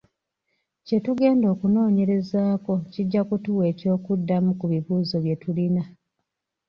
Kye 0.85 0.97
tugenda 1.05 1.45
okunoonyerezaako 1.53 2.73
kijja 2.91 3.21
kutuwa 3.29 3.63
eky'okuddamu 3.71 4.49
ku 4.59 4.65
bibuuzo 4.71 5.15
bye 5.23 5.35
tulina. 5.41 5.83